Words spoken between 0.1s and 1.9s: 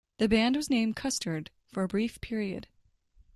The band was named Custerd for a